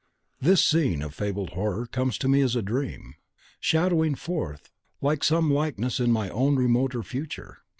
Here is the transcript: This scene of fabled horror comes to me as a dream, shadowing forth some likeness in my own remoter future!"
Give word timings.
This 0.41 0.65
scene 0.65 1.03
of 1.03 1.13
fabled 1.13 1.51
horror 1.51 1.85
comes 1.85 2.17
to 2.17 2.27
me 2.27 2.41
as 2.41 2.55
a 2.55 2.63
dream, 2.63 3.13
shadowing 3.59 4.15
forth 4.15 4.71
some 5.21 5.53
likeness 5.53 5.99
in 5.99 6.11
my 6.11 6.27
own 6.31 6.55
remoter 6.55 7.03
future!" 7.03 7.59